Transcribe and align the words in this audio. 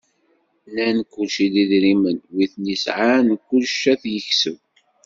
Nnan 0.69 0.97
kulci 1.11 1.47
d 1.53 1.55
idrimen, 1.63 2.17
wi 2.33 2.45
ten-yesεan 2.51 3.25
kullec 3.47 3.81
ad 3.91 3.99
t-yekseb. 4.01 4.57